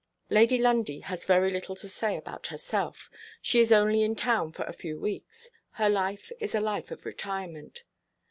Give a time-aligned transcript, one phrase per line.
[0.31, 3.11] Lady Lundie has very little to say about herself.
[3.39, 5.51] She is only in town for a few weeks.
[5.73, 7.83] Her life is a life of retirement.